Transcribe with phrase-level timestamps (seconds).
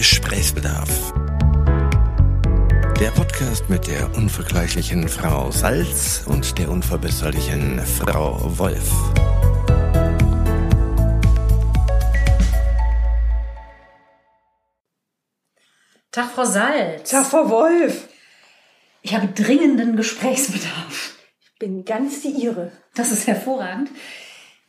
[0.00, 1.12] Gesprächsbedarf.
[2.98, 8.90] Der Podcast mit der unvergleichlichen Frau Salz und der unverbesserlichen Frau Wolf.
[16.10, 17.10] Tag, Frau Salz.
[17.10, 18.08] Tag, Frau Wolf.
[19.02, 21.14] Ich habe dringenden Gesprächsbedarf.
[21.42, 22.72] Ich bin ganz die Ihre.
[22.94, 23.90] Das ist hervorragend.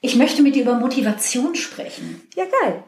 [0.01, 2.21] Ich möchte mit dir über Motivation sprechen.
[2.35, 2.83] Ja, geil.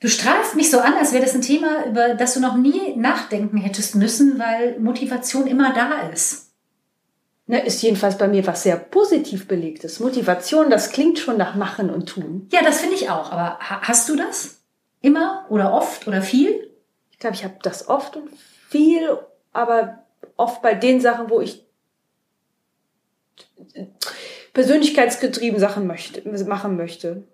[0.00, 2.96] Du strahlst mich so an, als wäre das ein Thema, über das du noch nie
[2.96, 6.52] nachdenken hättest müssen, weil Motivation immer da ist.
[7.46, 10.00] Na, ist jedenfalls bei mir was sehr positiv belegtes.
[10.00, 12.48] Motivation, das klingt schon nach Machen und Tun.
[12.50, 13.30] Ja, das finde ich auch.
[13.30, 14.62] Aber ha- hast du das?
[15.02, 16.70] Immer oder oft oder viel?
[17.10, 18.30] Ich glaube, ich habe das oft und
[18.68, 19.18] viel,
[19.52, 20.06] aber
[20.36, 21.66] oft bei den Sachen, wo ich
[24.54, 27.24] persönlichkeitsgetrieben Sachen möchte, machen möchte.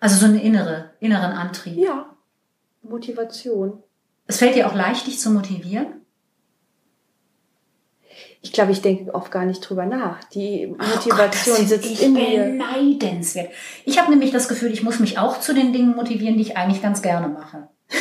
[0.00, 1.76] Also so einen innere, inneren Antrieb.
[1.78, 2.06] Ja,
[2.82, 3.82] Motivation.
[4.26, 5.86] Es fällt dir auch leicht, dich zu motivieren?
[8.42, 10.24] Ich glaube, ich denke oft gar nicht drüber nach.
[10.24, 12.44] Die Oh Gott, Motivation sitzt ich in mir.
[12.44, 13.50] beneidenswert.
[13.84, 16.56] Ich habe nämlich das Gefühl, ich muss mich auch zu den Dingen motivieren, die ich
[16.56, 17.68] eigentlich ganz gerne mache.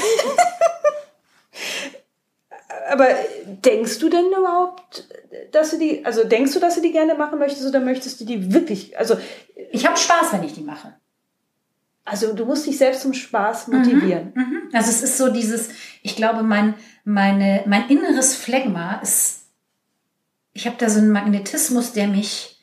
[2.90, 3.08] Aber
[3.46, 5.08] denkst du denn überhaupt,
[5.52, 8.26] dass du die, also denkst du, dass du die gerne machen möchtest oder möchtest du
[8.26, 9.18] die wirklich, also,
[9.72, 10.94] Ich habe Spaß, wenn ich die mache.
[12.06, 14.32] Also du musst dich selbst zum Spaß motivieren.
[14.34, 14.70] Mhm.
[14.74, 15.70] Also es ist so dieses,
[16.02, 19.44] ich glaube, mein, meine, mein inneres Phlegma ist,
[20.54, 22.60] ich habe da so einen Magnetismus, der mich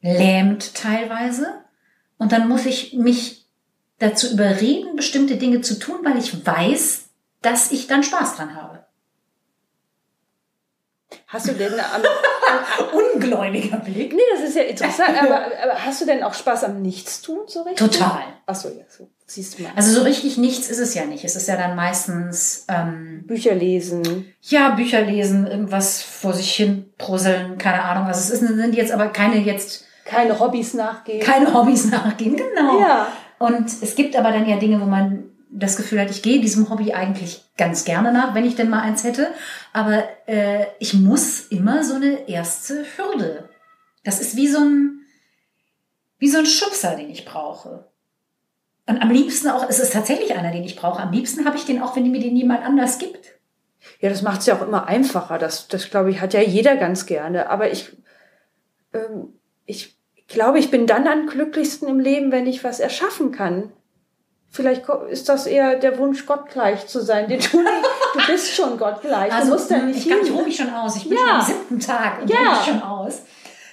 [0.00, 1.62] lähmt teilweise.
[2.18, 3.46] Und dann muss ich mich
[3.98, 7.08] dazu überreden, bestimmte Dinge zu tun, weil ich weiß,
[7.42, 8.85] dass ich dann Spaß dran habe.
[11.28, 12.02] Hast du denn am,
[13.14, 14.12] Ungläubiger Blick.
[14.14, 17.62] nee, das ist ja interessant, aber, aber hast du denn auch Spaß am Nichtstun so
[17.62, 17.78] richtig?
[17.92, 18.22] Total.
[18.46, 19.08] Ach so, ja, so.
[19.26, 19.72] Siehst du mal.
[19.74, 21.24] Also so richtig nichts ist es ja nicht.
[21.24, 24.32] Es ist ja dann meistens ähm, Bücher lesen.
[24.42, 28.06] ja Bücher lesen, irgendwas vor sich hin brusseln, keine Ahnung.
[28.06, 31.20] Also es ist, sind jetzt aber keine jetzt Keine Hobbys nachgehen.
[31.20, 32.78] keine Hobbys nachgehen, genau.
[32.80, 33.08] Ja.
[33.38, 36.68] Und es gibt aber dann ja Dinge, wo man das Gefühl hat, ich gehe diesem
[36.70, 39.28] Hobby eigentlich ganz gerne nach, wenn ich denn mal eins hätte.
[39.72, 43.48] Aber äh, ich muss immer so eine erste Hürde.
[44.04, 45.00] Das ist wie so ein,
[46.18, 47.88] wie so ein Schubser, den ich brauche.
[48.86, 51.02] Und am liebsten auch, es ist tatsächlich einer, den ich brauche.
[51.02, 53.34] Am liebsten habe ich den auch, wenn mir den jemand anders gibt.
[54.00, 55.38] Ja, das macht es ja auch immer einfacher.
[55.38, 57.50] Das, das glaube ich, hat ja jeder ganz gerne.
[57.50, 57.96] Aber ich,
[58.92, 59.34] ähm,
[59.64, 59.96] ich
[60.28, 63.72] glaube, ich bin dann am glücklichsten im Leben, wenn ich was erschaffen kann.
[64.56, 67.28] Vielleicht ist das eher der Wunsch, gottgleich zu sein.
[67.28, 69.32] Den du, du bist schon gottgleich.
[69.42, 70.36] du musst ja mh, nicht Also, ich, kann, ich hin.
[70.36, 70.96] ruhe mich schon aus.
[70.96, 71.24] Ich bin Ja.
[71.26, 72.36] schon am siebten Tag und Ja.
[72.38, 73.22] ruhe mich schon aus.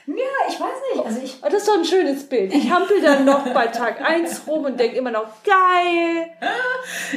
[0.05, 0.13] Ja,
[0.49, 1.05] ich weiß nicht.
[1.05, 2.53] Also ich, Oh, Das ist doch ein schönes Bild.
[2.53, 6.27] Ich hampel dann noch bei Tag eins rum und denke immer noch, geil.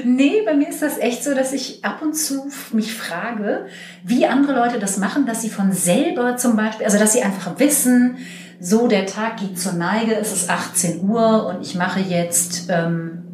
[0.05, 3.66] Nee, bei mir ist das echt so, dass ich ab und zu mich frage,
[4.05, 7.59] wie andere Leute das machen, dass sie von selber zum Beispiel, also dass sie einfach
[7.59, 8.19] wissen,
[8.60, 13.25] so der Tag geht zur Neige, es ist 18 Uhr und ich mache jetzt, ähm,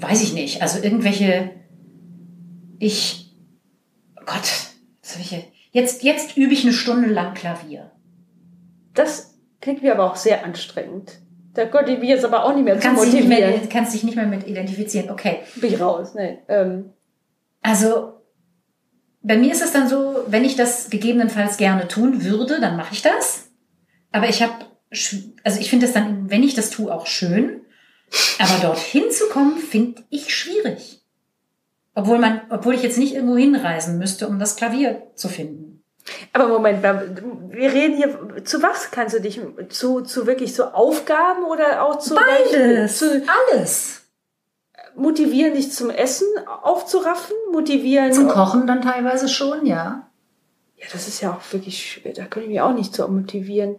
[0.00, 1.50] weiß ich nicht, also irgendwelche,
[2.78, 3.34] ich,
[4.18, 4.50] oh Gott,
[5.30, 5.44] hier?
[5.72, 7.92] Jetzt, jetzt übe ich eine Stunde lang Klavier.
[8.94, 11.20] Das klingt mir aber auch sehr anstrengend.
[11.54, 13.68] Da konnte ich mich jetzt aber auch nicht mehr zu Kannst dich, nicht mehr, motivieren.
[13.68, 15.10] kannst dich nicht mehr mit identifizieren.
[15.10, 15.40] Okay.
[15.56, 16.14] Bin ich raus.
[16.14, 16.38] Nee.
[16.48, 16.92] Ähm,
[17.62, 18.14] Also
[19.22, 22.94] bei mir ist es dann so, wenn ich das gegebenenfalls gerne tun würde, dann mache
[22.94, 23.50] ich das.
[24.12, 24.54] Aber ich habe,
[25.44, 27.59] also ich finde es dann, wenn ich das tue, auch schön.
[28.38, 31.02] Aber dorthin zu kommen, finde ich schwierig.
[31.94, 35.82] Obwohl man, obwohl ich jetzt nicht irgendwo hinreisen müsste, um das Klavier zu finden.
[36.32, 41.44] Aber Moment, wir reden hier, zu was kannst du dich, zu, zu wirklich so Aufgaben
[41.44, 43.22] oder auch zu, Beides, zu
[43.52, 44.02] alles.
[44.96, 46.26] motivieren, dich zum Essen
[46.62, 48.12] aufzuraffen, motivieren.
[48.12, 50.06] Zum Kochen dann teilweise schon, ja.
[50.76, 53.76] Ja, das ist ja auch wirklich schwer, da kann ich mich auch nicht so motivieren.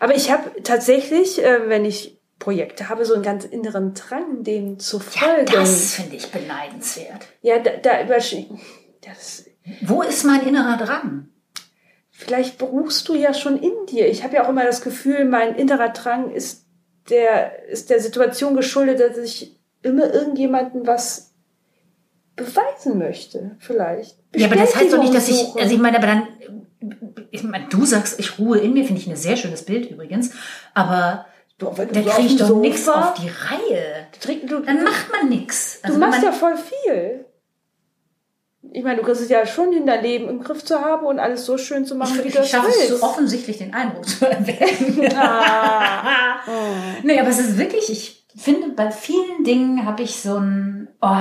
[0.00, 4.78] Aber ich habe tatsächlich, äh, wenn ich Projekte habe, so einen ganz inneren Drang, dem
[4.78, 5.46] zu folgen.
[5.52, 7.26] Das finde ich beneidenswert.
[7.42, 9.44] Ja, da, da das,
[9.82, 11.28] Wo ist mein innerer Drang?
[12.18, 14.08] vielleicht beruhst du ja schon in dir.
[14.08, 16.66] Ich habe ja auch immer das Gefühl, mein innerer Drang ist
[17.08, 21.32] der, ist der Situation geschuldet, dass ich immer irgendjemandem was
[22.34, 24.18] beweisen möchte, vielleicht.
[24.34, 26.28] Ja, aber das heißt doch nicht, dass ich, also ich meine, aber dann,
[27.30, 30.32] ich meine, du sagst, ich ruhe in mir, finde ich ein sehr schönes Bild übrigens,
[30.74, 31.26] aber
[31.58, 34.06] Doch, wenn du kriege ich dem doch nichts auf die Reihe.
[34.46, 35.80] Du, Dann macht man nichts.
[35.84, 37.24] du machst ja voll viel.
[38.70, 41.18] Ich meine, du kriegst es ja schon hin, dein Leben im Griff zu haben und
[41.18, 43.00] alles so schön zu machen, ich, wie ich, du es schaffe es willst.
[43.00, 45.08] so offensichtlich den Eindruck zu erwecken.
[45.16, 46.40] Ah.
[47.02, 51.16] nee, aber es ist wirklich, ich finde, bei vielen Dingen habe ich so ein, oh,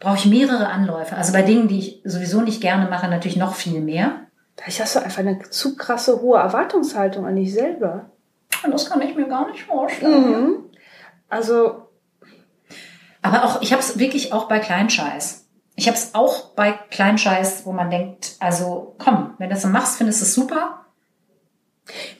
[0.00, 1.16] brauche ich mehrere Anläufe.
[1.16, 4.20] Also bei Dingen, die ich sowieso nicht gerne mache, natürlich noch viel mehr.
[4.56, 8.10] Vielleicht hast du einfach eine zu krasse hohe Erwartungshaltung an dich selber.
[8.64, 10.30] Und das kann ich mir gar nicht vorstellen.
[10.30, 10.64] Mhm.
[11.28, 11.88] Also,
[13.22, 15.48] Aber auch, ich habe es wirklich auch bei Kleinscheiß.
[15.74, 19.68] Ich habe es auch bei Kleinscheiß, wo man denkt, also komm, wenn du das so
[19.68, 20.85] machst, findest du es super.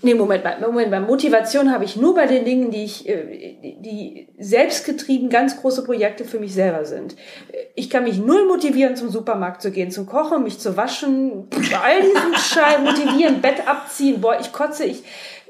[0.02, 1.00] Nee, Moment mal, Moment mal.
[1.00, 6.24] Motivation habe ich nur bei den Dingen, die ich, äh, die- selbstgetrieben ganz große Projekte
[6.24, 7.16] für mich selber sind.
[7.74, 11.78] Ich kann mich null motivieren, zum Supermarkt zu gehen, zum Kochen, mich zu waschen, bei
[11.78, 15.02] all diesen Scheiß motivieren, Bett abziehen, boah, ich kotze, ich,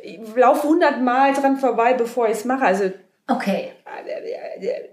[0.03, 2.65] ich laufe hundertmal dran vorbei, bevor ich es mache.
[2.65, 2.91] Also
[3.29, 3.73] Okay.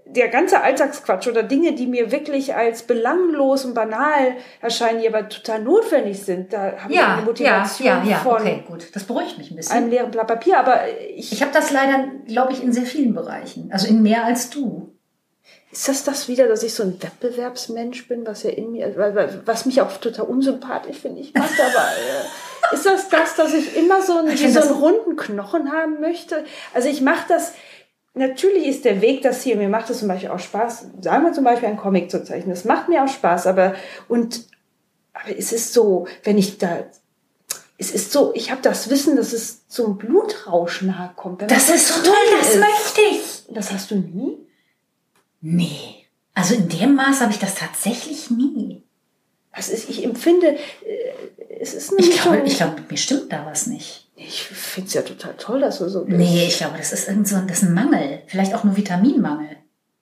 [0.06, 5.28] der ganze Alltagsquatsch oder Dinge, die mir wirklich als belanglos und banal erscheinen, die aber
[5.28, 8.86] total notwendig sind, da habe ich Ja, eine ja, Motivation ja, ja, von okay, gut.
[8.94, 9.76] Das beruhigt mich ein bisschen.
[9.76, 10.58] einem leeren Blatt Papier.
[10.58, 10.80] Aber
[11.14, 13.70] ich, Ich habe das leider, glaube ich, in sehr vielen Bereichen.
[13.72, 14.92] Also in mehr als du.
[15.70, 18.94] ist das das wieder, dass ich so ein Wettbewerbsmensch bin, was ja in mir,
[19.44, 21.20] was mich auch total unsympathisch finde.
[21.20, 21.88] Ich mag aber.
[21.88, 26.00] Äh, ist das das, dass ich immer so einen, Ich so einen runden Knochen haben
[26.00, 26.44] möchte?
[26.72, 27.52] Also ich mache das.
[28.14, 29.56] Natürlich ist der Weg das hier.
[29.56, 32.50] Mir macht es zum Beispiel auch Spaß, sagen wir zum Beispiel einen Comic zu zeichnen.
[32.50, 33.74] Das macht mir auch Spaß, aber
[34.08, 34.46] und
[35.12, 36.84] aber es ist so, wenn ich da
[37.76, 41.40] es ist so, ich habe das Wissen, dass es zum Blutrausch nahe kommt.
[41.40, 42.60] man Das ist so toll, das ist.
[42.60, 43.54] möchte ich.
[43.54, 44.38] Das hast du nie?
[45.40, 46.06] Nee.
[46.34, 48.82] Also in dem Maß habe ich das tatsächlich nie.
[49.54, 50.58] Das ist, ich empfinde, äh,
[51.60, 54.03] es ist Ich nämlich glaube, so, ich glaube, mit mir stimmt da was nicht.
[54.16, 56.18] Ich finde es ja total toll, dass du so bist.
[56.18, 58.22] Nee, ich glaube, das ist irgend so ein, das ein Mangel.
[58.26, 59.56] Vielleicht auch nur Vitaminmangel.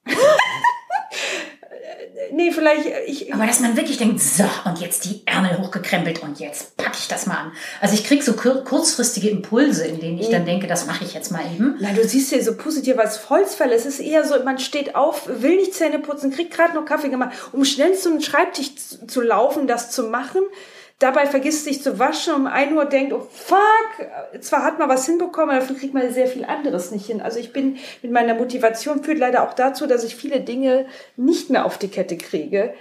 [2.35, 6.23] Nee, vielleicht, äh, ich, Aber dass man wirklich denkt, so, und jetzt die Ärmel hochgekrempelt
[6.23, 7.53] und jetzt packe ich das mal an.
[7.81, 11.12] Also ich kriege so kur kurzfristige Impulse, in denen ich dann denke, das mache ich
[11.12, 11.76] jetzt mal eben.
[11.79, 13.75] Nein, du siehst hier so positiv als Holzfälle.
[13.75, 17.11] Es ist eher so, man steht auf, will nicht Zähne putzen, kriegt gerade noch Kaffee
[17.11, 18.70] gemacht, um schnell zu einem Schreibtisch
[19.06, 20.41] zu laufen, das zu machen.
[20.99, 25.06] Dabei vergisst sich zu waschen, um 1 Uhr denkt, oh fuck, zwar hat man was
[25.06, 27.21] hinbekommen, aber dafür kriegt man sehr viel anderes nicht hin.
[27.21, 30.87] Also ich bin mit meiner Motivation führt leider auch dazu, dass ich viele Dinge
[31.17, 32.75] nicht mehr auf die Kette kriege.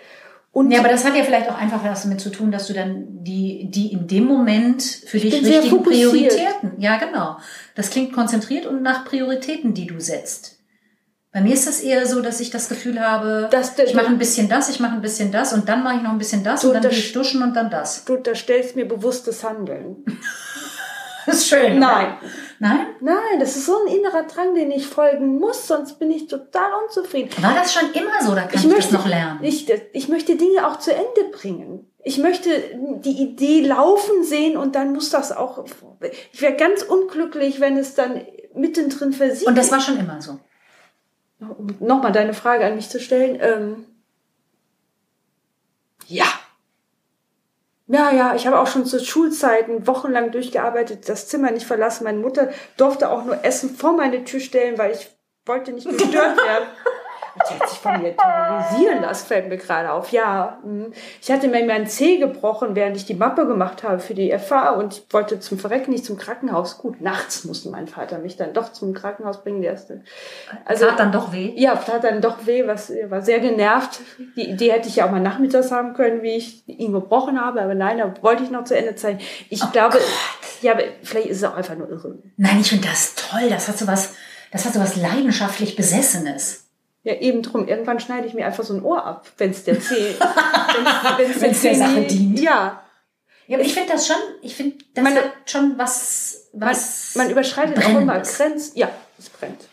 [0.54, 2.74] Und Ja, aber das hat ja vielleicht auch einfach was damit zu tun, dass du
[2.74, 5.84] dann die, die in dem Moment für dich richtigen.
[5.84, 6.74] Prioritäten.
[6.78, 7.38] Ja, genau.
[7.76, 10.61] Das klingt konzentriert und nach Prioritäten, die du setzt.
[11.34, 14.18] Bei mir ist das eher so, dass ich das Gefühl habe, Dass ich mache ein
[14.18, 16.66] bisschen das, ich mache ein bisschen das und dann mache ich noch ein bisschen das
[16.66, 18.04] und dann das- gehe ich duschen und dann das.
[18.04, 20.06] du unterstellst mir bewusstes Handeln.
[21.28, 21.78] Das ist schön.
[21.78, 22.18] Nein.
[22.58, 22.88] Nein?
[23.00, 26.72] Nein, das ist so ein innerer Drang, den ich folgen muss, sonst bin ich total
[26.84, 27.30] unzufrieden.
[27.44, 28.34] War das schon immer so?
[28.34, 29.40] Da kann ich, das noch lernen.
[29.44, 31.92] Ich, ich möchte Dinge auch zu Ende bringen.
[32.04, 32.50] Ich möchte
[33.06, 35.64] die Idee laufen sehen und dann muss das auch.
[36.34, 38.22] Ich wäre ganz unglücklich, wenn es dann
[38.56, 39.48] mittendrin versiegt.
[39.48, 40.40] und das war schon immer so.
[41.42, 43.38] Um nochmal deine Frage an mich zu stellen.
[43.42, 43.86] Ähm,
[46.08, 46.26] ja.
[47.88, 52.06] Ja, ja, ich habe auch schon zu Schulzeiten wochenlang durchgearbeitet, das Zimmer nicht verlassen.
[52.06, 55.10] Meine Mutter durfte auch nur Essen vor meine Tür stellen, weil ich
[55.46, 56.68] wollte nicht gestört werden.
[57.48, 60.12] Sie hat sich von mir terrorisieren lassen, fällt mir gerade auf.
[60.12, 60.94] Ja, mhm.
[61.22, 64.72] ich hatte mir meinen Zeh gebrochen, während ich die Mappe gemacht habe für die FA
[64.72, 66.78] und ich wollte zum Verrecken nicht zum Krankenhaus.
[66.78, 69.62] Gut, nachts musste mein Vater mich dann doch zum Krankenhaus bringen.
[69.62, 70.02] Der erste.
[70.66, 71.54] Also tat dann doch weh.
[71.56, 74.02] Ja, tat dann doch weh, was er war sehr genervt.
[74.36, 77.62] Die Idee hätte ich ja auch mal nachmittags haben können, wie ich ihn gebrochen habe,
[77.62, 79.20] aber nein, da wollte ich noch zu Ende zeigen.
[79.50, 80.00] Ich glaube,
[80.62, 82.20] ja, aber vielleicht ist es auch einfach nur irre.
[82.38, 83.50] Nein, ich finde das toll.
[83.50, 84.16] Das hat so was,
[84.52, 86.61] das hat so was leidenschaftlich Besessenes.
[87.04, 87.68] Ja, eben drum.
[87.68, 90.16] Irgendwann schneide ich mir einfach so ein Ohr ab, wenn es der Zeh,
[91.18, 92.40] wenn's, Wenn's der Sache dient.
[92.40, 92.84] Ja,
[93.48, 97.16] Ja, aber ich finde das schon, ich finde, das Meine- hat schon was, man, was.
[97.16, 98.20] man überschreitet auch immer.
[98.20, 98.72] Grenzen.
[98.76, 99.68] Ja, es brennt.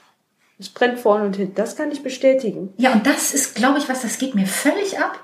[0.58, 1.54] Es brennt vorne und hinten.
[1.54, 2.72] Das kann ich bestätigen.
[2.78, 5.20] Ja, und das ist, glaube ich, was, das geht mir völlig ab.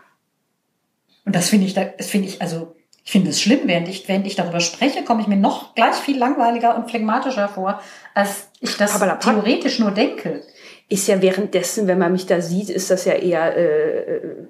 [1.24, 4.06] Und das finde ich, da- das finde ich, also, ich finde es schlimm, während ich,
[4.08, 7.80] während ich darüber spreche, komme ich mir noch gleich viel langweiliger und phlegmatischer vor,
[8.14, 10.42] als ich das theoretisch nur denke.
[10.88, 14.46] Ist ja währenddessen, wenn man mich da sieht, ist das ja eher äh, äh,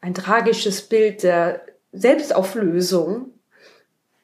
[0.00, 3.26] ein tragisches Bild der Selbstauflösung.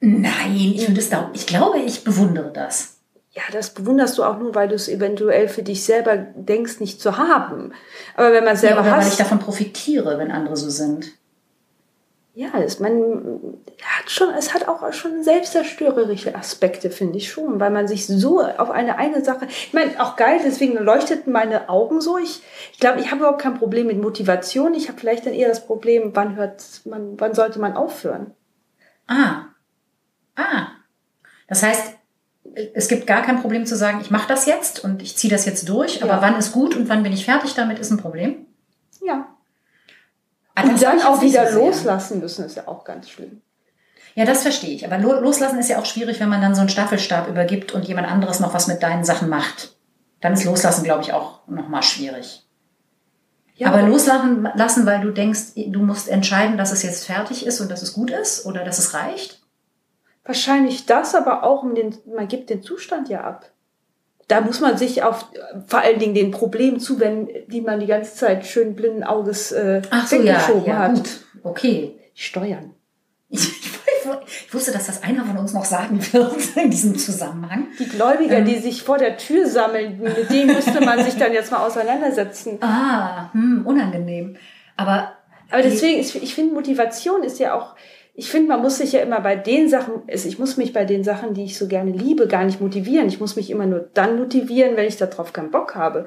[0.01, 2.97] Nein, ich finde es da, ich glaube, ich bewundere das.
[3.33, 7.01] Ja, das bewunderst du auch nur, weil du es eventuell für dich selber denkst, nicht
[7.01, 7.73] zu haben.
[8.17, 11.13] Aber wenn man es Ja, selber oder weil ich davon profitiere, wenn andere so sind.
[12.41, 17.71] Ja, ist man hat schon, es hat auch schon selbstzerstörerische Aspekte, finde ich schon, weil
[17.71, 22.01] man sich so auf eine eine Sache, ich meine, auch geil, deswegen leuchteten meine Augen
[22.01, 22.17] so.
[22.17, 22.41] Ich,
[22.73, 24.73] ich glaube, ich habe überhaupt kein Problem mit Motivation.
[24.73, 28.33] Ich habe vielleicht dann eher das Problem, wann hört man, wann sollte man aufhören?
[29.07, 29.43] Ah.
[30.35, 30.69] Ah.
[31.47, 31.93] Das heißt,
[32.73, 35.45] es gibt gar kein Problem zu sagen, ich mache das jetzt und ich ziehe das
[35.45, 36.23] jetzt durch, aber Ja.
[36.23, 38.47] wann ist gut und wann bin ich fertig damit, ist ein Problem.
[39.03, 39.27] Ja.
[40.55, 43.41] Ah, Und dann auch wieder so loslassen müssen, ist ja auch ganz schlimm.
[44.15, 44.85] Ja, das verstehe ich.
[44.85, 47.87] Aber lo- loslassen ist ja auch schwierig, wenn man dann so einen Staffelstab übergibt und
[47.87, 49.77] jemand anderes noch was mit deinen Sachen macht.
[50.21, 52.45] Dann ist loslassen, glaube ich, auch nochmal schwierig.
[53.55, 57.61] Ja, aber loslassen lassen, weil du denkst, du musst entscheiden, dass es jetzt fertig ist
[57.61, 59.43] und dass es gut ist oder dass es reicht.
[60.25, 63.51] Wahrscheinlich das, aber auch um den, man gibt den Zustand ja ab.
[64.31, 65.27] Da muss man sich auf
[65.67, 69.83] vor allen Dingen den Problemen zuwenden, die man die ganze Zeit schön blinden Auges äh,
[69.91, 70.95] Ach so, ja, ja hat.
[70.95, 71.11] gut.
[71.43, 71.99] Okay.
[72.15, 72.75] Steuern.
[73.29, 73.49] Ich,
[74.53, 77.69] wusste, dass das einer von uns noch sagen wird in diesem Zusammenhang.
[77.79, 78.45] Die Gläubiger, Ähm.
[78.45, 82.59] die sich vor der Tür sammeln, mit denen müsste man sich dann jetzt mal auseinandersetzen.
[82.63, 84.37] Ah, hm, unangenehm.
[84.77, 85.13] Aber
[85.51, 87.75] Aber deswegen, ist, ich finde, Motivation ist ja auch,
[88.15, 91.05] ich finde, man muss sich ja immer bei den Sachen, ich muss mich bei den
[91.05, 93.09] Sachen, die ich so gerne liebe, gar nicht motivieren.
[93.09, 96.07] Ich muss mich immer nur dann motivieren, wenn ich darauf keinen Bock habe.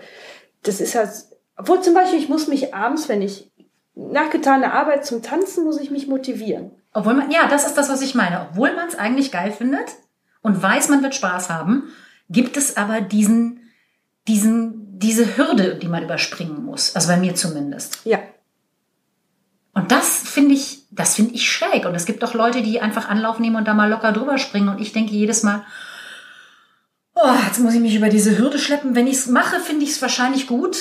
[0.63, 1.09] Das ist halt,
[1.57, 3.51] obwohl zum Beispiel, ich muss mich abends, wenn ich
[3.95, 6.71] nach getaner Arbeit zum Tanzen, muss ich mich motivieren.
[6.93, 8.47] Obwohl man, ja, das ist das, was ich meine.
[8.49, 9.95] Obwohl man es eigentlich geil findet
[10.41, 11.89] und weiß, man wird Spaß haben,
[12.29, 13.69] gibt es aber diesen,
[14.27, 16.95] diesen, diese Hürde, die man überspringen muss.
[16.95, 18.01] Also bei mir zumindest.
[18.05, 18.19] Ja.
[19.73, 21.85] Und das finde ich, das finde ich schräg.
[21.85, 24.69] Und es gibt auch Leute, die einfach Anlauf nehmen und da mal locker drüber springen.
[24.69, 25.63] Und ich denke jedes Mal,
[27.15, 28.95] oh, jetzt muss ich mich über diese Hürde schleppen.
[28.95, 30.77] Wenn ich es mache, finde ich es wahrscheinlich gut.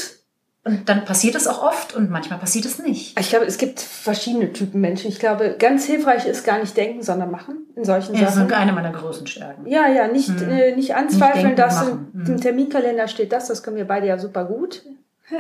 [0.65, 3.19] Und dann passiert es auch oft und manchmal passiert es nicht.
[3.19, 5.09] Ich glaube, es gibt verschiedene Typen Menschen.
[5.09, 8.47] Ich glaube, ganz hilfreich ist gar nicht denken, sondern machen in solchen Ja, das Sachen.
[8.49, 9.67] ist eine meiner größten Stärken.
[9.67, 10.49] Ja, ja, nicht, Mhm.
[10.51, 14.19] äh, nicht anzweifeln, denken, dass im, im Terminkalender steht das, das können wir beide ja
[14.19, 14.83] super gut.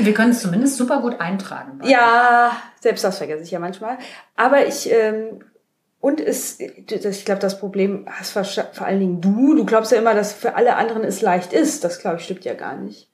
[0.00, 1.80] Wir können es zumindest super gut eintragen.
[1.84, 3.98] Ja, selbst das vergesse ich ja manchmal.
[4.36, 5.40] Aber ich, ähm,
[6.00, 9.54] und es, ich glaube, das Problem hast vor, allen Dingen du.
[9.54, 11.82] Du glaubst ja immer, dass für alle anderen es leicht ist.
[11.82, 13.08] Das, glaube ich, stimmt ja gar nicht.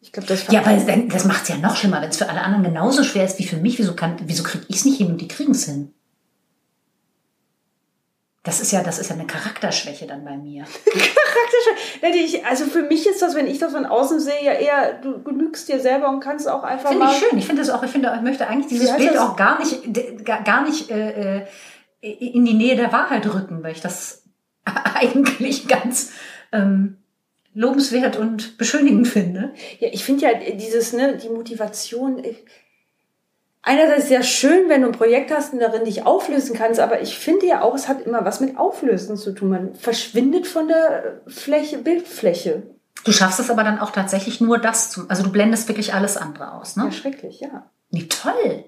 [0.00, 0.76] Ich glaube, das Ja, aber
[1.08, 3.46] das macht es ja noch schlimmer, wenn es für alle anderen genauso schwer ist wie
[3.46, 3.78] für mich.
[3.78, 5.92] Wieso, kann, wieso kriege ich es nicht hin und die kriegen es hin?
[8.44, 10.64] Das ist ja, das ist ja eine Charakterschwäche dann bei mir.
[12.02, 15.22] ich, also für mich ist das, wenn ich das von außen sehe, ja eher, du
[15.22, 17.38] genügst dir selber und kannst auch einfach Finde ich schön.
[17.38, 19.20] Ich finde das auch, ich finde, ich möchte eigentlich dieses Bild das?
[19.20, 19.80] auch gar nicht,
[20.44, 21.46] gar nicht äh, äh,
[22.00, 24.24] in die Nähe der Wahrheit rücken, weil ich das
[24.94, 26.12] eigentlich ganz
[26.50, 26.98] ähm,
[27.54, 29.52] lobenswert und beschönigend finde.
[29.78, 32.24] Ja, ich finde ja dieses, ne, die Motivation.
[33.64, 37.16] Einerseits sehr schön, wenn du ein Projekt hast und darin dich auflösen kannst, aber ich
[37.16, 39.50] finde ja auch, es hat immer was mit Auflösen zu tun.
[39.50, 42.64] Man verschwindet von der Fläche, Bildfläche.
[43.04, 46.16] Du schaffst es aber dann auch tatsächlich nur das zum, also du blendest wirklich alles
[46.16, 46.84] andere aus, ne?
[46.84, 47.70] Ja, schrecklich, ja.
[47.90, 48.64] Nee, toll.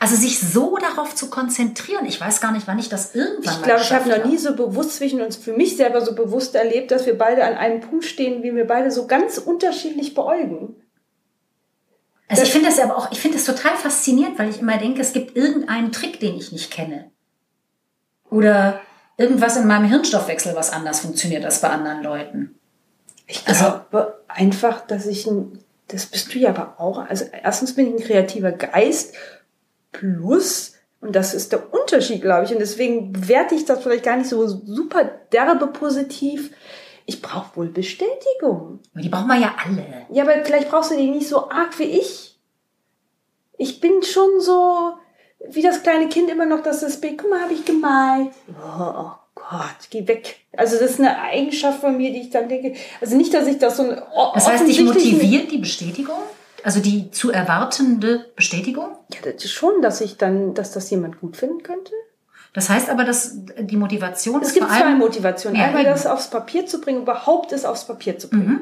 [0.00, 3.62] Also sich so darauf zu konzentrieren, ich weiß gar nicht, wann ich das irgendwann Ich
[3.62, 6.90] glaube, ich habe noch nie so bewusst zwischen uns, für mich selber so bewusst erlebt,
[6.90, 10.76] dass wir beide an einem Punkt stehen, wie wir beide so ganz unterschiedlich beäugen.
[12.28, 15.00] Also ich finde das aber auch, ich finde das total faszinierend, weil ich immer denke,
[15.00, 17.10] es gibt irgendeinen Trick, den ich nicht kenne.
[18.30, 18.80] Oder
[19.16, 22.58] irgendwas in meinem Hirnstoffwechsel, was anders funktioniert als bei anderen Leuten.
[23.26, 26.98] Ich Also- glaube einfach, dass ich ein, das bist du ja aber auch.
[26.98, 29.14] Also erstens bin ich ein kreativer Geist
[29.92, 34.16] plus, und das ist der Unterschied, glaube ich, und deswegen bewerte ich das vielleicht gar
[34.16, 36.50] nicht so super derbe positiv.
[37.06, 38.80] Ich brauche wohl Bestätigung.
[38.92, 40.06] Aber die brauchen wir ja alle.
[40.10, 42.38] Ja, aber vielleicht brauchst du die nicht so arg wie ich.
[43.58, 44.94] Ich bin schon so
[45.48, 48.30] wie das kleine Kind immer noch, dass das Bild, guck mal, habe ich gemalt.
[48.48, 50.36] Oh, oh Gott, geh weg.
[50.56, 53.58] Also das ist eine Eigenschaft von mir, die ich dann denke, also nicht, dass ich
[53.58, 54.02] das so ein
[54.34, 56.16] Das heißt, dich motiviert die Bestätigung?
[56.62, 58.96] Also die zu erwartende Bestätigung?
[59.12, 61.92] Ja, das ist schon, dass ich dann, dass das jemand gut finden könnte.
[62.54, 64.94] Das heißt aber, dass die Motivation Es ist gibt vor zwei.
[64.94, 65.60] Motivationen.
[65.60, 65.90] Einmal eben.
[65.90, 68.46] das aufs Papier zu bringen, überhaupt es aufs Papier zu bringen.
[68.46, 68.60] Mhm.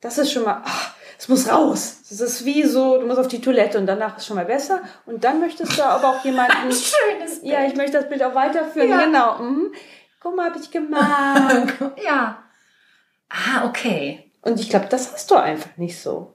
[0.00, 1.98] Das ist schon mal, ach, es muss raus.
[2.10, 4.82] Das ist wie so, du musst auf die Toilette und danach ist schon mal besser.
[5.06, 8.90] Und dann möchtest du aber auch jemanden, Schönes ja, ich möchte das Bild auch weiterführen.
[8.90, 9.04] Ja.
[9.04, 9.38] Genau.
[9.38, 9.72] Mhm.
[10.20, 11.72] Guck mal, habe ich gemalt.
[12.04, 12.42] ja.
[13.28, 14.30] Ah, okay.
[14.42, 16.34] und ich glaube, das hast du einfach nicht so.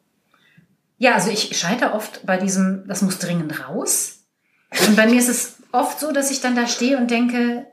[0.97, 4.16] Ja, also ich scheitere oft bei diesem, das muss dringend raus.
[4.87, 7.65] Und bei mir ist es oft so, dass ich dann da stehe und denke,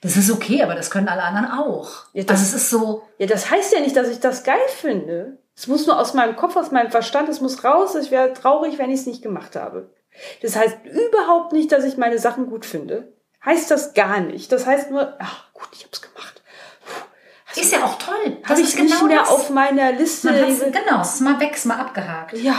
[0.00, 2.04] das ist okay, aber das können alle anderen auch.
[2.12, 4.58] Ja, das- also es ist so, Ja, das heißt ja nicht, dass ich das geil
[4.80, 5.38] finde.
[5.56, 7.94] Es muss nur aus meinem Kopf, aus meinem Verstand, es muss raus.
[7.94, 9.90] Ich wäre traurig, wenn ich es nicht gemacht habe.
[10.42, 13.12] Das heißt überhaupt nicht, dass ich meine Sachen gut finde.
[13.44, 14.50] Heißt das gar nicht.
[14.52, 16.42] Das heißt nur, ach gut, ich habe es gemacht.
[17.56, 18.38] ist ja auch toll.
[18.44, 19.28] Habe ich ist nicht genau mehr das.
[19.28, 20.28] auf meiner Liste.
[20.32, 22.32] Man genau, es ist mal weg, es ist mal abgehakt.
[22.34, 22.56] ja.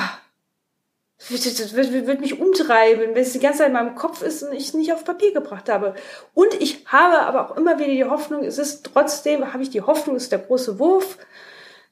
[1.18, 4.68] Das wird, mich umtreiben, wenn es die ganze Zeit in meinem Kopf ist und ich
[4.68, 5.96] es nicht auf Papier gebracht habe.
[6.34, 9.82] Und ich habe aber auch immer wieder die Hoffnung, es ist trotzdem, habe ich die
[9.82, 11.18] Hoffnung, es ist der große Wurf.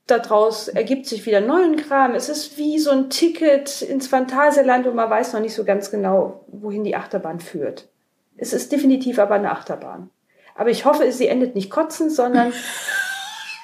[0.08, 2.14] Daraus ergibt sich wieder neuen Kram.
[2.14, 5.90] Es ist wie so ein Ticket ins Phantasialand und man weiß noch nicht so ganz
[5.90, 7.88] genau, wohin die Achterbahn führt.
[8.36, 10.10] Es ist definitiv aber eine Achterbahn.
[10.56, 12.54] Aber ich hoffe, sie endet nicht kotzen, sondern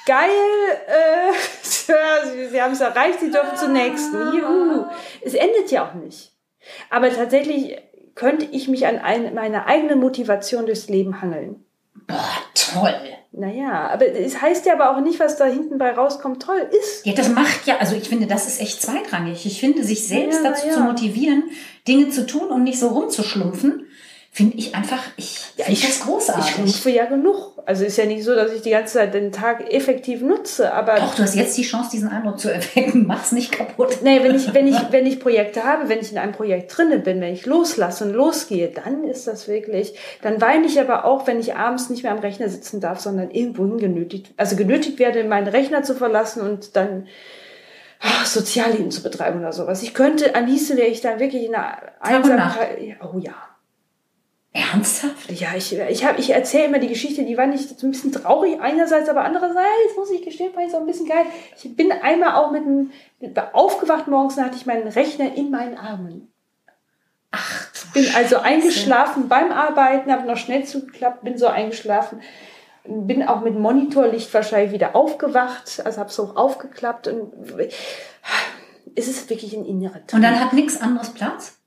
[0.09, 0.29] geil,
[0.87, 4.15] äh, sie, sie haben es erreicht, sie dürfen zum nächsten.
[4.35, 4.85] Juhu.
[5.21, 6.31] Es endet ja auch nicht.
[6.89, 7.77] Aber tatsächlich
[8.15, 11.63] könnte ich mich an eine, meine eigene Motivation durchs Leben hangeln.
[12.07, 12.17] Boah,
[12.55, 12.95] toll.
[13.31, 17.05] Naja, aber es heißt ja aber auch nicht, was da hinten bei rauskommt, toll ist.
[17.05, 19.45] Ja, das macht ja, also ich finde, das ist echt zweitrangig.
[19.45, 20.73] Ich finde, sich selbst Ja, dazu ja.
[20.73, 21.43] zu motivieren,
[21.87, 23.85] Dinge zu tun und nicht so rumzuschlumpfen,
[24.31, 26.45] finde ich einfach, ich finde das großartig.
[26.45, 27.61] Ich schrumpfe ja genug.
[27.65, 30.95] Also ist ja nicht so, dass ich die ganze Zeit den Tag effektiv nutze, aber
[30.95, 33.05] Doch, du hast jetzt die Chance, diesen Eindruck zu erwecken.
[33.07, 33.99] Mach's nicht kaputt.
[34.03, 36.99] Nee, wenn ich, wenn ich, wenn ich Projekte habe, wenn ich in einem Projekt drinne
[36.99, 41.27] bin, wenn ich loslasse und losgehe, dann ist das wirklich, dann weine ich aber auch,
[41.27, 45.23] wenn ich abends nicht mehr am Rechner sitzen darf, sondern irgendwohin genötigt, also genötigt werde,
[45.23, 47.07] meinen Rechner zu verlassen und dann
[47.99, 49.83] ach, Sozialleben zu betreiben oder sowas.
[49.83, 51.77] Ich könnte, am liebsten wäre ich dann wirklich in einer.
[51.99, 52.81] Einsamkeit.
[52.81, 53.48] Ja, Oh ja.
[54.59, 55.31] Ernsthaft?
[55.31, 58.11] Ja, ich, ich, hab, ich erzähle immer die Geschichte, die war nicht so ein bisschen
[58.11, 61.25] traurig einerseits, aber andererseits, muss ich gestehen, war ich so ein bisschen geil.
[61.61, 62.91] Ich bin einmal auch mit einem,
[63.53, 66.31] aufgewacht morgens und hatte ich meinen Rechner in meinen Armen.
[67.31, 68.41] Ach, Bin also Scheiße.
[68.41, 72.21] eingeschlafen beim Arbeiten, habe noch schnell zugeklappt, bin so eingeschlafen.
[72.85, 77.33] Bin auch mit Monitorlicht wahrscheinlich wieder aufgewacht, also habe so aufgeklappt und
[78.95, 81.58] es ist wirklich ein innerer Und dann hat nichts anderes Platz?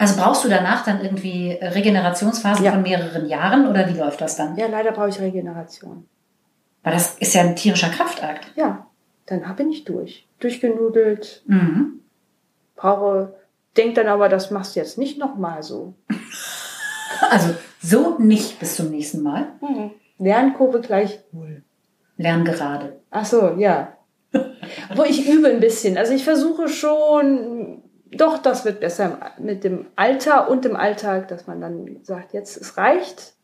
[0.00, 2.72] Also brauchst du danach dann irgendwie Regenerationsphasen Ja.
[2.72, 4.56] von mehreren Jahren oder wie läuft das dann?
[4.56, 6.06] Ja, leider brauche ich Regeneration.
[6.84, 8.52] Weil das ist ja ein tierischer Kraftakt.
[8.56, 8.86] Ja,
[9.26, 10.26] dann bin ich durch.
[10.38, 12.00] Durchgenudelt, Mhm.
[12.76, 13.34] brauche,
[13.76, 15.94] denk dann aber, das machst du jetzt nicht nochmal so.
[17.30, 19.46] Also so nicht bis zum nächsten Mal.
[20.18, 21.62] Lernkurve gleich null.
[22.16, 23.00] Lern gerade.
[23.10, 23.94] Ach so, ja.
[24.94, 25.98] Wo ich übe ein bisschen.
[25.98, 31.46] Also ich versuche schon, doch, das wird besser mit dem Alter und dem Alltag, dass
[31.46, 33.34] man dann sagt, jetzt es reicht.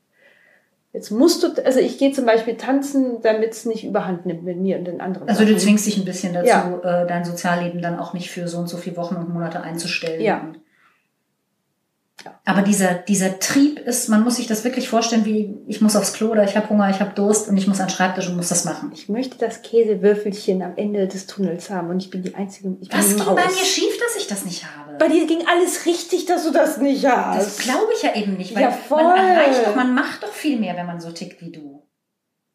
[0.92, 4.58] Jetzt musst du, also ich gehe zum Beispiel tanzen, damit es nicht überhand nimmt mit
[4.58, 5.28] mir und den anderen.
[5.28, 5.58] Also du Sachen.
[5.60, 7.02] zwingst dich ein bisschen dazu, Ja.
[7.02, 10.20] äh, dein Sozialleben dann auch nicht für so und so viele Wochen und Monate einzustellen.
[10.20, 10.40] Ja.
[10.40, 10.60] Und-
[12.44, 16.12] Aber dieser, dieser Trieb ist, man muss sich das wirklich vorstellen, wie ich muss aufs
[16.12, 18.36] Klo oder ich habe Hunger, ich habe Durst und ich muss an den Schreibtisch und
[18.36, 18.92] muss das machen.
[18.94, 22.88] Ich möchte das Käsewürfelchen am Ende des Tunnels haben und ich bin die Einzige, ich
[22.88, 24.96] bin Was ging bei mir schief, dass ich das nicht habe?
[24.96, 27.38] Bei dir ging alles richtig, dass du das nicht hast.
[27.38, 29.02] Das glaube ich ja eben nicht, weil Ja, voll.
[29.02, 31.84] man erreicht doch, man macht doch viel mehr, wenn man so tickt wie du.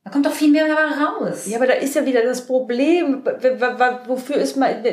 [0.06, 1.46] Da kommt doch viel mehr raus.
[1.46, 3.26] Ja, aber da ist ja wieder das Problem,
[4.08, 4.84] wofür ist man,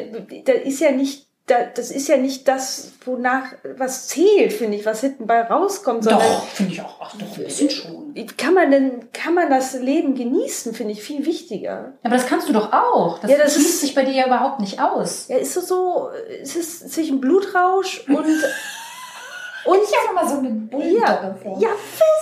[0.45, 3.45] da ist ja nicht, das ist ja nicht das, wonach
[3.77, 7.37] was zählt, finde ich, was hinten bei rauskommt, sondern doch, finde ich auch, ach doch,
[7.39, 8.15] ein bisschen schon.
[8.15, 11.93] wie kann man denn, kann man das Leben genießen, finde ich viel wichtiger.
[12.03, 13.21] Aber das kannst du doch auch.
[13.21, 15.29] Das, Ja, das schließt sich bei dir ja überhaupt nicht aus.
[15.29, 16.09] Ja, ist so so,
[16.43, 18.17] es ist zwischen Blutrausch und,
[19.67, 21.59] und Ich habe immer so eine ja, vor.
[21.61, 21.69] ja,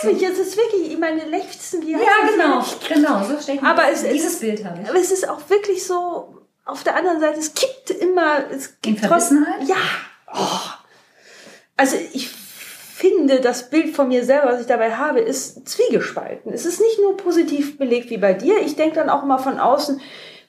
[0.02, 3.70] wirklich, es ist wirklich, ich meine, lechzen, heißt Ja, genau, genau, so stell ich mir
[3.70, 4.88] Aber es- dieses Bild habe ich.
[4.90, 6.28] Aber es ist auch wirklich so,
[6.64, 9.46] auf der anderen Seite, es kippt immer, es gibt trotzdem-?
[9.66, 9.76] Ja.
[10.32, 10.70] Oh.
[11.76, 16.52] Also ich finde, das Bild von mir selber, was ich dabei habe, ist zwiegespalten.
[16.52, 18.60] Es ist nicht nur positiv belegt wie bei dir.
[18.60, 20.00] Ich denke dann auch immer von außen,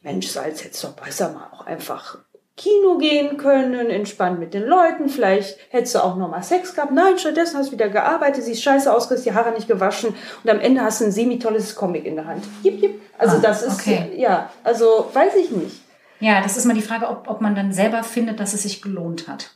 [0.03, 2.19] Mensch, Salz hättest doch besser mal auch einfach
[2.55, 5.09] Kino gehen können, entspannt mit den Leuten.
[5.09, 6.93] Vielleicht hättest du auch noch mal Sex gehabt.
[6.93, 10.49] Nein, stattdessen hast du wieder gearbeitet, siehst scheiße aus, kriegst die Haare nicht gewaschen und
[10.49, 12.45] am Ende hast du ein semi-tolles Comic in der Hand.
[12.63, 13.01] Jip, jip.
[13.17, 14.13] Also Ah, das ist, okay.
[14.15, 15.81] ja, also weiß ich nicht.
[16.25, 18.81] Ja, das ist mal die Frage, ob, ob man dann selber findet, dass es sich
[18.81, 19.51] gelohnt hat.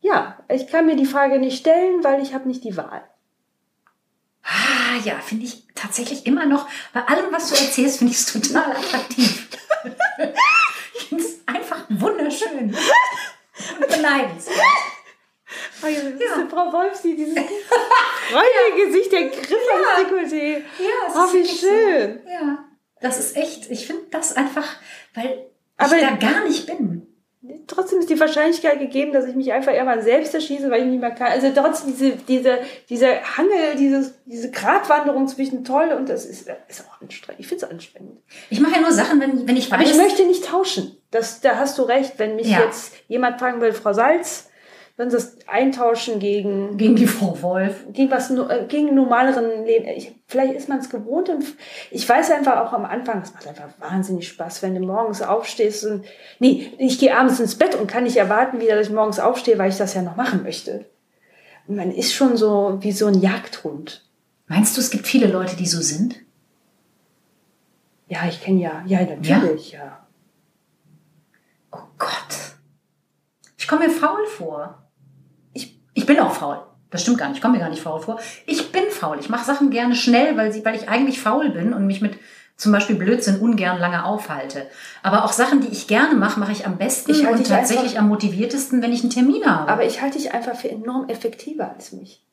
[0.00, 3.02] Ja, ich kann mir die Frage nicht stellen, weil ich habe nicht die Wahl.
[4.44, 8.32] Ah, ja, finde ich tatsächlich immer noch, bei allem, was du erzählst, finde ich es
[8.32, 9.48] total attraktiv.
[10.94, 12.76] ich finde es einfach wunderschön.
[13.80, 14.56] Und beneidenswert.
[15.82, 17.34] Oh, ja, Frau Wolf, die dieses
[18.30, 19.94] freudige Gesicht, der Griff Ja.
[19.96, 20.62] ans Dekolleté.
[20.78, 22.20] Ja, es Oh, wie schön.
[22.24, 22.30] So.
[22.30, 22.64] Ja,
[23.00, 24.76] das ist echt, ich finde das einfach,
[25.14, 25.47] weil
[25.78, 27.04] Aber- ich da gar nicht bin.
[27.66, 31.00] Trotzdem ist die Wahrscheinlichkeit gegeben, dass ich mich einfach irgendwann selbst erschieße, weil ich nicht
[31.00, 31.28] mehr kann.
[31.28, 32.58] Also trotzdem diese, diese,
[32.90, 37.40] dieser Hangel, dieses, diese Gratwanderung zwischen toll und das ist, ist auch anstrengend.
[37.40, 38.18] Ich finde es anstrengend.
[38.50, 39.78] Ich mache ja nur Sachen, wenn, wenn ich weiß.
[39.80, 40.96] Aber ich möchte nicht tauschen.
[41.10, 42.14] Das, da hast du recht.
[42.18, 42.60] Wenn mich Ja.
[42.64, 44.48] jetzt jemand fragen will, Frau Salz,
[44.98, 47.86] Wenn sie es eintauschen gegen, Gegen die Frau Wolf.
[47.92, 49.86] gegen was, äh, gegen normaleren Leben.
[49.86, 51.44] Ich, vielleicht ist man es gewohnt und
[51.92, 55.86] ich weiß einfach auch am Anfang, es macht einfach wahnsinnig Spaß, wenn du morgens aufstehst
[55.86, 56.04] und,
[56.40, 59.56] nee, ich gehe abends ins Bett und kann nicht erwarten wieder, dass ich morgens aufstehe,
[59.56, 60.84] weil ich das ja noch machen möchte.
[61.68, 64.04] Und man ist schon so wie so ein Jagdhund.
[64.48, 66.16] Meinst du, es gibt viele Leute, die so sind?
[68.08, 70.04] Ja, ich kenne ja, ja, natürlich, ja.
[71.70, 72.56] Oh Gott.
[73.56, 74.87] Ich komme mir faul vor.
[76.08, 76.58] Bin auch faul.
[76.90, 77.36] Das stimmt gar nicht.
[77.36, 78.18] Ich komme mir gar nicht faul vor.
[78.46, 79.18] Ich bin faul.
[79.20, 82.18] Ich mache Sachen gerne schnell, weil, sie, weil ich eigentlich faul bin und mich mit
[82.56, 84.66] zum Beispiel Blödsinn ungern lange aufhalte.
[85.02, 88.00] Aber auch Sachen, die ich gerne mache, mache ich am besten Ich und tatsächlich einfach-
[88.00, 89.70] am motiviertesten, wenn ich einen Termin habe.
[89.70, 92.24] Aber ich halte dich einfach für enorm effektiver als mich.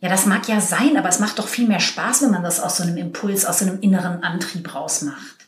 [0.00, 2.58] Ja, das mag ja sein, aber es macht doch viel mehr Spaß, wenn man das
[2.58, 5.46] aus so einem Impuls, aus so einem inneren Antrieb rausmacht.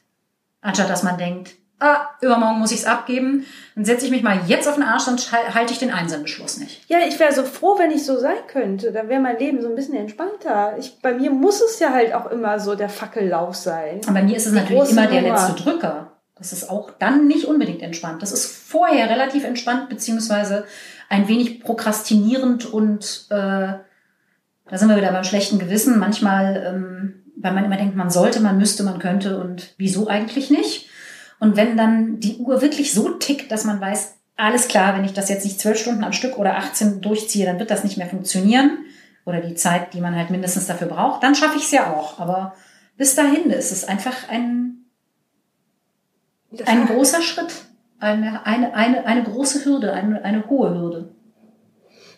[0.61, 1.51] Anstatt dass man denkt,
[1.83, 5.03] ah, übermorgen muss ich es abgeben, dann setze ich mich mal jetzt auf den Arsch,
[5.05, 6.89] sonst hal- halte ich den Einsendeschluss nicht.
[6.89, 8.93] Ja, ich wäre so froh, wenn ich so sein könnte.
[8.93, 10.75] Dann wäre mein Leben so ein bisschen entspannter.
[10.79, 14.01] Ich, bei mir muss es ja halt auch immer so der Fackellauf sein.
[14.07, 15.35] Und bei mir ist es Die natürlich immer der Nummer.
[15.35, 16.13] letzte Drücker.
[16.37, 18.21] Das ist auch dann nicht unbedingt entspannt.
[18.23, 20.65] Das ist vorher relativ entspannt, beziehungsweise
[21.09, 25.99] ein wenig prokrastinierend und äh, da sind wir wieder beim schlechten Gewissen.
[25.99, 30.51] Manchmal, ähm, weil man immer denkt, man sollte, man müsste, man könnte und wieso eigentlich
[30.51, 30.89] nicht.
[31.43, 35.13] Und wenn dann die Uhr wirklich so tickt, dass man weiß, alles klar, wenn ich
[35.13, 38.07] das jetzt nicht zwölf Stunden am Stück oder 18 durchziehe, dann wird das nicht mehr
[38.07, 38.79] funktionieren.
[39.27, 42.21] Oder die Zeit, die man halt mindestens dafür braucht, dann schaffe ich es ja auch.
[42.21, 42.55] Aber
[42.97, 44.85] bis dahin ist es einfach ein,
[46.65, 47.53] ein großer Schritt.
[47.99, 51.13] Eine, eine, eine, eine große Hürde, eine, eine hohe Hürde.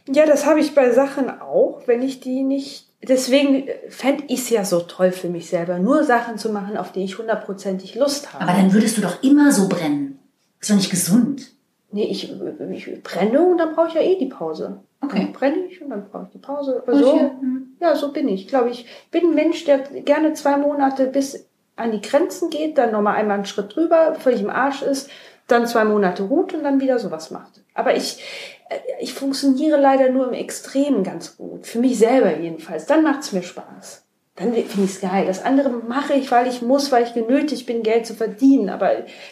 [0.06, 2.83] Ja, das habe ich bei Sachen auch, wenn ich die nicht.
[3.08, 6.92] Deswegen fände ich es ja so toll für mich selber, nur Sachen zu machen, auf
[6.92, 8.44] die ich hundertprozentig Lust habe.
[8.44, 10.18] Aber dann würdest du doch immer so brennen.
[10.60, 11.50] Ist doch nicht gesund.
[11.92, 14.80] nee, ich, ich brenne und dann brauche ich ja eh die Pause.
[15.00, 15.18] Okay.
[15.18, 16.82] Dann brenne ich und dann brauche ich die Pause.
[16.82, 17.76] Aber so, hier, hm.
[17.80, 18.48] ja, so bin ich.
[18.48, 22.92] Glaube ich, bin ein Mensch, der gerne zwei Monate bis an die Grenzen geht, dann
[22.92, 25.10] nochmal einmal einen Schritt drüber, völlig im Arsch ist,
[25.48, 27.63] dann zwei Monate ruht und dann wieder sowas macht.
[27.74, 28.22] Aber ich,
[28.68, 31.66] äh, ich funktioniere leider nur im Extremen ganz gut.
[31.66, 32.86] Für mich selber jedenfalls.
[32.86, 34.04] Dann macht's mir Spaß.
[34.36, 35.26] Dann finde ich's geil.
[35.26, 38.68] Das andere mache ich, weil ich muss, weil ich genötigt bin, Geld zu verdienen.
[38.68, 38.90] Aber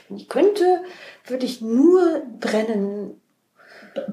[0.08, 0.82] wenn ich könnte,
[1.26, 3.20] würde ich nur brennen.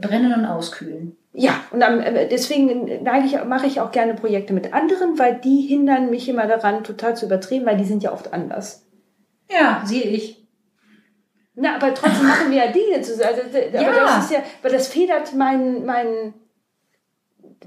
[0.02, 1.16] Brennen und auskühlen.
[1.32, 2.88] Ja, und am, äh, deswegen
[3.26, 7.16] ich, mache ich auch gerne Projekte mit anderen, weil die hindern mich immer daran, total
[7.16, 8.86] zu übertrieben, weil die sind ja oft anders.
[9.50, 10.39] Ja, sehe ich.
[11.62, 13.34] Na, aber trotzdem machen wir ja Dinge zusammen.
[13.36, 14.06] Also, aber Ja.
[14.06, 16.34] das ist ja, weil das federt mein, mein,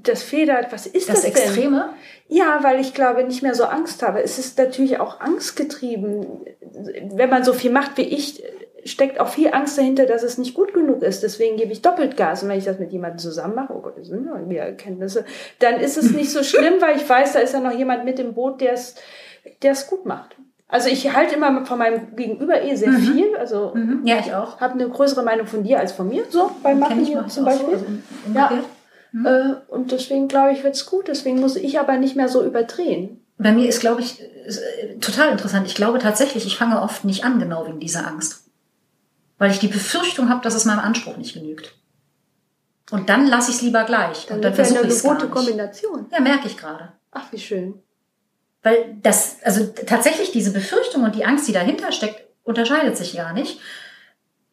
[0.03, 1.33] das federt, was ist das, Das denn?
[1.33, 1.93] Extreme?
[2.27, 4.23] Ja, weil ich glaube, nicht mehr so Angst habe.
[4.23, 6.27] Es ist natürlich auch angstgetrieben.
[7.15, 8.43] Wenn man so viel macht wie ich,
[8.85, 11.23] steckt auch viel Angst dahinter, dass es nicht gut genug ist.
[11.23, 12.43] Deswegen gebe ich doppelt Gas.
[12.43, 15.27] Und wenn ich das mit jemandem zusammen mache, oh Gott, das sind ja wieder Erkenntnisse,
[15.59, 18.19] dann ist es nicht so schlimm, weil ich weiß, da ist ja noch jemand mit
[18.19, 18.95] im Boot, der es,
[19.63, 20.37] der es gut macht.
[20.73, 23.37] Also ich halte immer von meinem Gegenüber eh sehr viel.
[23.37, 24.01] Also Mhm.
[24.07, 24.59] Ja, ich auch.
[24.61, 26.25] habe eine größere Meinung von dir als von mir.
[26.31, 27.75] So, beim Machen ich zum auch so, Beispiel.
[27.75, 27.85] also
[28.27, 28.65] umgekehrt.
[29.25, 31.09] Äh, und deswegen glaube ich, wird's gut.
[31.09, 33.21] Deswegen muss ich aber nicht mehr so überdrehen.
[33.37, 35.67] Bei mir ist, glaube ich, ist, äh, total interessant.
[35.67, 38.45] Ich glaube tatsächlich, ich fange oft nicht an, genau wegen dieser Angst.
[39.39, 41.75] Weil ich die Befürchtung habe, dass es meinem Anspruch nicht genügt.
[42.91, 44.27] Und dann lasse ich es lieber gleich.
[44.27, 45.35] Dann, und dann wird ja versuche eine ich es gar gute nicht.
[45.35, 46.07] Kombination.
[46.11, 46.93] Ja, merke ich gerade.
[47.11, 47.75] Ach, wie schön.
[48.63, 53.33] Weil das, also tatsächlich diese Befürchtung und die Angst, die dahinter steckt, unterscheidet sich gar
[53.33, 53.61] nicht.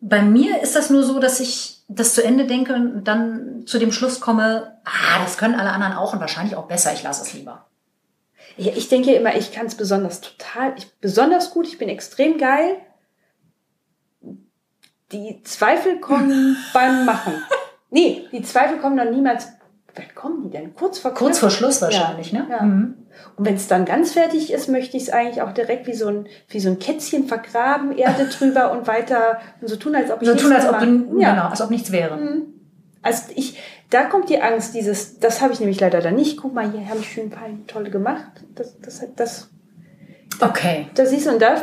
[0.02, 3.80] Bei mir ist das nur so, dass ich das zu Ende denke und dann zu
[3.80, 7.24] dem Schluss komme, ah, das können alle anderen auch und wahrscheinlich auch besser, ich lasse
[7.24, 7.66] es lieber.
[8.58, 12.38] Ja, ich denke immer, ich kann es besonders total, ich, besonders gut, ich bin extrem
[12.38, 12.78] geil.
[15.12, 17.34] Die Zweifel kommen beim Machen.
[17.90, 19.48] Nee, die Zweifel kommen noch niemals.
[19.96, 20.76] Wann kommen die denn?
[20.76, 22.48] Kurz vor Kurz vor Schluss wahrscheinlich, ja, ne?
[22.50, 22.62] Ja.
[22.62, 22.99] Mhm.
[23.36, 26.08] Und wenn es dann ganz fertig ist, möchte ich es eigentlich auch direkt wie so
[26.08, 30.22] ein, wie so ein Kätzchen vergraben, Erde drüber und weiter und so tun, als ob
[30.22, 31.32] ich So nichts tun, als ob, du, ja.
[31.34, 32.20] genau, als ob nichts wäre.
[33.02, 33.58] Also ich,
[33.90, 36.38] da kommt die Angst, dieses, das habe ich nämlich leider dann nicht.
[36.38, 38.44] Guck mal, hier habe ich schön ein paar toll gemacht.
[38.56, 39.50] Das, das, das,
[40.42, 40.88] Okay.
[40.96, 41.56] das siehst du, und da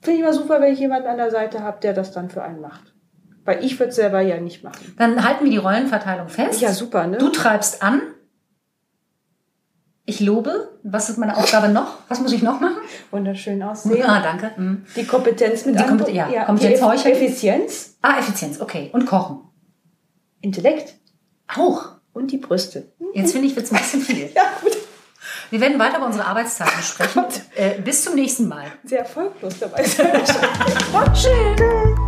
[0.00, 2.42] finde ich immer super, wenn ich jemanden an der Seite habe, der das dann für
[2.42, 2.94] einen macht.
[3.44, 4.94] Weil ich würde es selber ja nicht machen.
[4.98, 6.60] Dann halten wir die Rollenverteilung fest.
[6.60, 7.18] Ja, super, ne?
[7.18, 8.02] Du treibst an.
[10.04, 10.69] Ich lobe.
[10.82, 11.98] Was ist meine Aufgabe noch?
[12.08, 12.76] Was muss ich noch machen?
[13.10, 14.02] Wunderschön aussehen.
[14.04, 14.50] Ah, danke.
[14.56, 14.84] Mhm.
[14.96, 17.14] Die Kompetenz mit Die Kompet- ja, die Kompetenz heucheln.
[17.14, 18.90] Effizienz, Ah, Effizienz, okay.
[18.92, 19.40] Und kochen.
[20.40, 20.94] Intellekt
[21.54, 21.88] Auch.
[22.12, 22.90] und die Brüste.
[23.14, 24.30] Jetzt finde ich, wird es ein bisschen viel.
[24.34, 24.76] Ja, gut.
[25.50, 27.24] Wir werden weiter über unsere Arbeitszeiten sprechen.
[27.56, 28.66] Äh, bis zum nächsten Mal.
[28.84, 29.84] Sehr erfolglos dabei.
[31.14, 31.99] Schön.